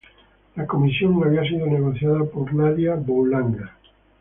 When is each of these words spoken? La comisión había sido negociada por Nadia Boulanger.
La 0.55 0.65
comisión 0.65 1.23
había 1.23 1.43
sido 1.47 1.67
negociada 1.67 2.23
por 2.25 2.51
Nadia 2.55 2.95
Boulanger. 2.95 3.69